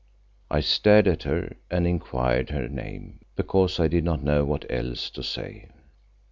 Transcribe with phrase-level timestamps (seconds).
[0.49, 5.11] I stared at her and inquired her name, because I did not know what else
[5.11, 5.67] to say.